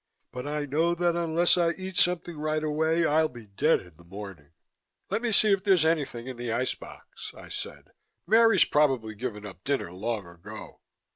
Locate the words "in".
3.81-3.97, 6.25-6.37